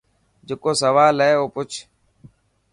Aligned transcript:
جڪو 0.47 0.71
سوال 0.81 1.15
هي 1.25 1.31
او 1.39 1.45
پڇ. 1.55 1.69